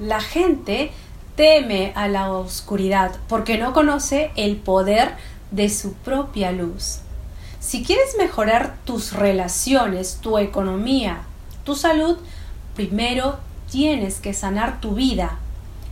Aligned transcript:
La 0.00 0.20
gente 0.20 0.90
teme 1.36 1.92
a 1.94 2.08
la 2.08 2.32
oscuridad 2.32 3.14
porque 3.28 3.58
no 3.58 3.72
conoce 3.72 4.32
el 4.34 4.56
poder 4.56 5.14
de 5.52 5.68
su 5.68 5.94
propia 5.94 6.50
luz. 6.50 6.98
Si 7.60 7.84
quieres 7.84 8.16
mejorar 8.18 8.76
tus 8.84 9.12
relaciones, 9.12 10.18
tu 10.20 10.38
economía, 10.38 11.22
tu 11.64 11.76
salud, 11.76 12.18
primero 12.74 13.38
tienes 13.70 14.18
que 14.18 14.34
sanar 14.34 14.80
tu 14.80 14.94
vida. 14.94 15.38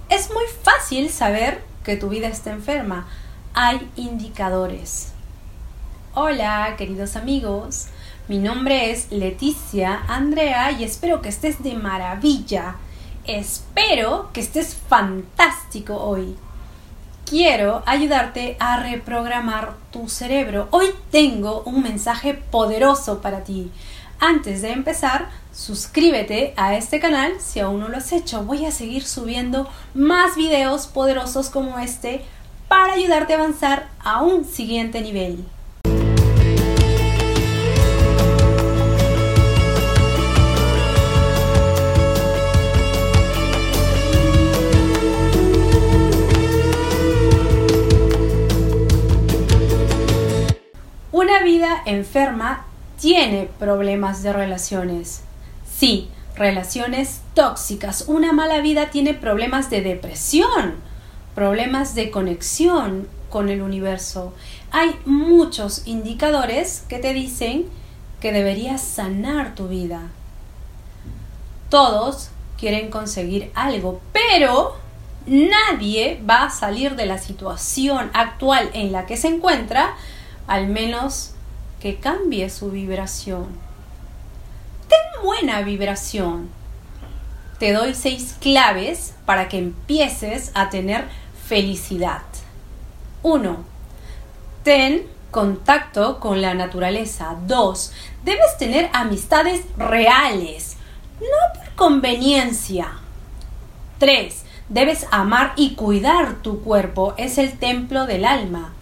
Es 0.09 0.31
muy 0.31 0.45
fácil 0.63 1.09
saber 1.09 1.63
que 1.85 1.97
tu 1.97 2.09
vida 2.09 2.27
está 2.27 2.51
enferma. 2.51 3.07
Hay 3.55 3.89
indicadores. 3.97 5.13
Hola, 6.15 6.75
queridos 6.77 7.15
amigos. 7.15 7.87
Mi 8.27 8.39
nombre 8.39 8.91
es 8.91 9.13
Leticia 9.13 10.03
Andrea 10.09 10.73
y 10.73 10.85
espero 10.85 11.23
que 11.23 11.29
estés 11.29 11.63
de 11.63 11.75
maravilla. 11.75 12.77
Espero 13.25 14.31
que 14.33 14.41
estés 14.41 14.75
fantástico 14.75 15.95
hoy. 15.95 16.37
Quiero 17.25 17.85
ayudarte 17.87 18.57
a 18.59 18.83
reprogramar 18.83 19.75
tu 19.93 20.09
cerebro. 20.09 20.67
Hoy 20.73 20.87
tengo 21.13 21.63
un 21.65 21.85
mensaje 21.85 22.35
poderoso 22.35 23.23
para 23.23 23.45
ti. 23.45 23.71
Antes 24.19 24.61
de 24.63 24.73
empezar, 24.73 25.29
suscríbete 25.53 26.53
a 26.57 26.75
este 26.75 26.99
canal 26.99 27.35
si 27.39 27.61
aún 27.61 27.79
no 27.79 27.89
lo 27.89 27.99
has 27.99 28.11
hecho. 28.11 28.43
Voy 28.43 28.67
a 28.67 28.73
seguir 28.73 29.05
subiendo 29.05 29.69
más 29.95 30.35
videos 30.35 30.89
poderosos 30.89 31.49
como 31.49 31.79
este 31.79 32.25
para 32.67 32.95
ayudarte 32.95 33.35
a 33.35 33.37
avanzar 33.37 33.89
a 34.01 34.21
un 34.21 34.45
siguiente 34.45 35.01
nivel. 35.01 35.45
Enferma 51.87 52.65
tiene 53.01 53.49
problemas 53.59 54.23
de 54.23 54.33
relaciones. 54.33 55.23
Sí, 55.69 56.09
relaciones 56.37 57.23
tóxicas. 57.35 58.05
Una 58.07 58.33
mala 58.33 58.61
vida 58.61 58.91
tiene 58.91 59.15
problemas 59.15 59.71
de 59.71 59.83
depresión, 59.83 60.75
problemas 61.35 61.95
de 61.95 62.11
conexión 62.11 63.09
con 63.31 63.49
el 63.49 63.63
universo. 63.63 64.35
Hay 64.71 64.95
muchos 65.05 65.87
indicadores 65.87 66.85
que 66.89 66.99
te 66.99 67.13
dicen 67.15 67.67
que 68.21 68.33
deberías 68.33 68.81
sanar 68.81 69.55
tu 69.55 69.69
vida. 69.69 70.03
Todos 71.69 72.31
quieren 72.59 72.91
conseguir 72.91 73.51
algo, 73.55 74.01
pero 74.13 74.77
nadie 75.27 76.21
va 76.29 76.45
a 76.45 76.51
salir 76.51 76.95
de 76.95 77.07
la 77.07 77.19
situación 77.19 78.11
actual 78.15 78.71
en 78.75 78.93
la 78.93 79.07
que 79.07 79.17
se 79.17 79.29
encuentra 79.29 79.95
al 80.47 80.69
menos 80.69 81.33
que 81.83 81.97
cambie 81.97 82.49
su 82.49 82.71
vibración. 82.71 83.49
Ten 84.89 85.23
buena 85.25 85.63
vibración. 85.63 86.49
Te 87.59 87.73
doy 87.73 87.95
seis 87.95 88.37
claves 88.41 89.15
para 89.27 89.49
que 89.49 89.59
empieces 89.59 90.53
a 90.55 90.71
tener 90.71 91.09
felicidad. 91.45 92.23
1. 93.25 93.65
Ten 94.63 95.09
contacto 95.33 96.21
con 96.21 96.41
la 96.41 96.55
naturaleza. 96.55 97.37
2. 97.49 97.93
Debes 98.25 98.57
tener 98.59 98.89
amistades 98.93 99.65
reales, 99.77 100.77
no 101.21 101.61
por 101.61 101.75
conveniencia. 101.75 102.93
3. 103.99 104.45
Debes 104.69 105.09
amar 105.11 105.53
y 105.57 105.75
cuidar 105.75 106.43
tu 106.43 106.63
cuerpo. 106.63 107.15
Es 107.17 107.39
el 107.39 107.59
templo 107.59 108.07
del 108.07 108.25
alma. 108.25 108.73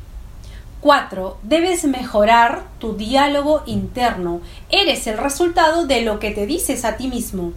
4. 0.81 1.39
Debes 1.43 1.85
mejorar 1.85 2.65
tu 2.79 2.97
diálogo 2.97 3.63
interno. 3.67 4.41
Eres 4.71 5.07
el 5.07 5.19
resultado 5.19 5.87
de 5.87 6.03
lo 6.03 6.19
que 6.19 6.31
te 6.31 6.47
dices 6.47 6.85
a 6.85 6.97
ti 6.97 7.09
mismo. 7.09 7.53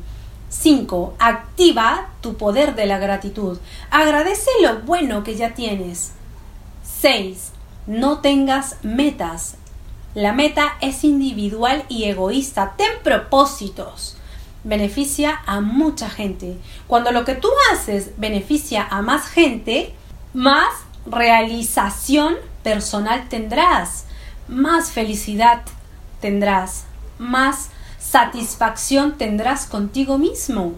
5. 0.49 1.15
Activa 1.19 2.09
tu 2.21 2.35
poder 2.35 2.75
de 2.75 2.85
la 2.85 2.99
gratitud. 2.99 3.57
Agradece 3.89 4.49
lo 4.61 4.79
bueno 4.81 5.23
que 5.23 5.35
ya 5.35 5.53
tienes. 5.53 6.11
6. 7.01 7.51
No 7.87 8.19
tengas 8.19 8.77
metas. 8.83 9.55
La 10.13 10.33
meta 10.33 10.77
es 10.79 11.03
individual 11.03 11.85
y 11.89 12.03
egoísta. 12.03 12.75
Ten 12.77 12.91
propósitos. 13.03 14.17
Beneficia 14.63 15.41
a 15.45 15.59
mucha 15.59 16.09
gente. 16.09 16.57
Cuando 16.87 17.11
lo 17.11 17.25
que 17.25 17.35
tú 17.35 17.49
haces 17.71 18.11
beneficia 18.17 18.87
a 18.89 19.01
más 19.01 19.27
gente, 19.27 19.93
más 20.33 20.69
realización 21.05 22.35
personal 22.63 23.27
tendrás, 23.29 24.05
más 24.47 24.91
felicidad 24.91 25.61
tendrás, 26.21 26.85
más 27.19 27.69
satisfacción 27.99 29.17
tendrás 29.17 29.65
contigo 29.65 30.17
mismo, 30.17 30.73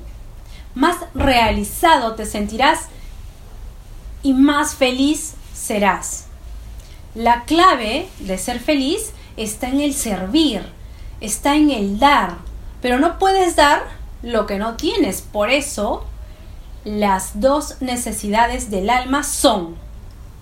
más 0.73 0.97
realizado 1.13 2.15
te 2.15 2.25
sentirás 2.25 2.87
y 4.23 4.33
más 4.33 4.75
feliz 4.75 5.35
serás. 5.53 6.25
La 7.13 7.45
clave 7.45 8.09
de 8.19 8.37
ser 8.37 8.59
feliz 8.59 9.11
está 9.37 9.69
en 9.69 9.79
el 9.79 9.93
servir, 9.93 10.61
está 11.21 11.55
en 11.55 11.71
el 11.71 11.97
dar, 11.97 12.37
pero 12.81 12.99
no 12.99 13.17
puedes 13.19 13.55
dar 13.55 13.83
lo 14.21 14.45
que 14.45 14.57
no 14.57 14.75
tienes. 14.75 15.21
Por 15.21 15.49
eso, 15.49 16.05
las 16.83 17.39
dos 17.39 17.81
necesidades 17.81 18.69
del 18.69 18.89
alma 18.89 19.23
son 19.23 19.75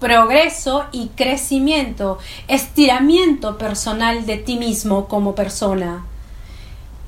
progreso 0.03 0.85
y 0.91 1.07
crecimiento, 1.15 2.17
estiramiento 2.49 3.57
personal 3.57 4.25
de 4.25 4.35
ti 4.35 4.57
mismo 4.57 5.07
como 5.07 5.33
persona. 5.33 6.05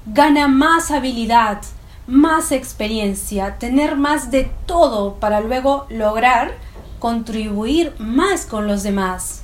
Gana 0.05 0.47
más 0.47 0.91
habilidad, 0.91 1.61
más 2.07 2.53
experiencia, 2.53 3.57
tener 3.59 3.97
más 3.97 4.31
de 4.31 4.49
todo 4.65 5.15
para 5.15 5.41
luego 5.41 5.87
lograr 5.89 6.55
contribuir 6.99 7.93
más 7.97 8.45
con 8.45 8.65
los 8.65 8.83
demás. 8.83 9.41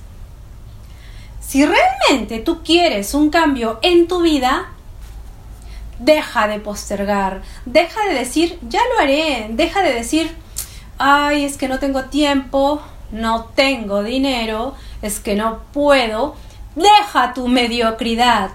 Si 1.42 1.66
realmente 1.66 2.40
tú 2.40 2.64
quieres 2.64 3.14
un 3.14 3.30
cambio 3.32 3.80
en 3.82 4.08
tu 4.08 4.22
vida, 4.22 4.68
deja 6.00 6.48
de 6.48 6.62
postergar, 6.62 7.42
deja 7.66 8.02
de 8.06 8.14
decir, 8.14 8.58
ya 8.70 8.80
lo 8.94 9.02
haré, 9.02 9.48
deja 9.50 9.82
de 9.82 9.94
decir, 9.94 10.34
ay, 10.98 11.44
es 11.44 11.58
que 11.58 11.68
no 11.68 11.80
tengo 11.80 12.06
tiempo, 12.06 12.82
no 13.12 13.46
tengo 13.56 14.04
dinero, 14.04 14.76
es 15.02 15.20
que 15.20 15.36
no 15.36 15.60
puedo, 15.74 16.36
deja 16.76 17.34
tu 17.34 17.48
mediocridad, 17.48 18.52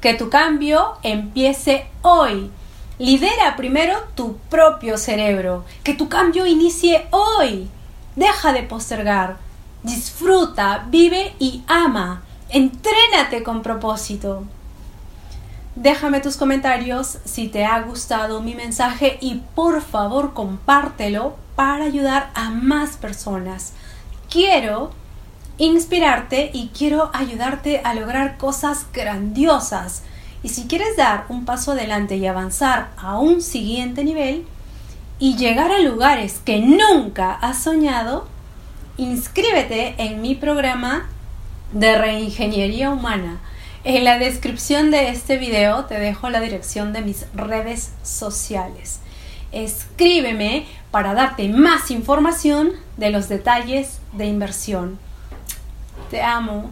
que 0.00 0.14
tu 0.14 0.30
cambio 0.30 0.94
empiece 1.02 1.86
hoy. 2.02 2.50
Lidera 2.98 3.56
primero 3.56 3.96
tu 4.14 4.36
propio 4.50 4.98
cerebro, 4.98 5.64
que 5.82 5.94
tu 5.94 6.08
cambio 6.08 6.46
inicie 6.46 7.06
hoy. 7.10 7.68
Deja 8.16 8.52
de 8.52 8.62
postergar, 8.62 9.38
disfruta, 9.82 10.84
vive 10.88 11.34
y 11.38 11.62
ama. 11.66 12.22
Entrénate 12.50 13.42
con 13.42 13.62
propósito. 13.62 14.44
Déjame 15.76 16.20
tus 16.20 16.36
comentarios 16.36 17.18
si 17.24 17.48
te 17.48 17.64
ha 17.64 17.80
gustado 17.80 18.42
mi 18.42 18.54
mensaje 18.54 19.18
y 19.20 19.36
por 19.54 19.80
favor 19.80 20.34
compártelo 20.34 21.36
para 21.54 21.84
ayudar 21.84 22.30
a 22.34 22.50
más 22.50 22.96
personas 22.96 23.72
quiero 24.30 24.92
inspirarte 25.58 26.50
y 26.54 26.68
quiero 26.68 27.10
ayudarte 27.12 27.82
a 27.84 27.94
lograr 27.94 28.38
cosas 28.38 28.86
grandiosas. 28.92 30.02
Y 30.42 30.48
si 30.48 30.66
quieres 30.66 30.96
dar 30.96 31.26
un 31.28 31.44
paso 31.44 31.72
adelante 31.72 32.16
y 32.16 32.26
avanzar 32.26 32.90
a 32.96 33.18
un 33.18 33.42
siguiente 33.42 34.04
nivel 34.04 34.46
y 35.18 35.36
llegar 35.36 35.70
a 35.70 35.80
lugares 35.80 36.40
que 36.42 36.60
nunca 36.60 37.34
has 37.34 37.62
soñado, 37.62 38.26
inscríbete 38.96 39.96
en 39.98 40.22
mi 40.22 40.34
programa 40.34 41.08
de 41.72 41.98
reingeniería 41.98 42.90
humana. 42.90 43.38
En 43.84 44.04
la 44.04 44.18
descripción 44.18 44.90
de 44.90 45.10
este 45.10 45.36
video 45.36 45.84
te 45.84 45.98
dejo 45.98 46.30
la 46.30 46.40
dirección 46.40 46.92
de 46.92 47.02
mis 47.02 47.26
redes 47.34 47.92
sociales. 48.02 49.00
Escríbeme 49.52 50.66
para 50.90 51.14
darte 51.14 51.48
más 51.48 51.90
información 51.90 52.72
de 52.96 53.10
los 53.10 53.28
detalles 53.28 54.00
de 54.12 54.26
inversión. 54.26 54.98
Te 56.10 56.22
amo. 56.22 56.70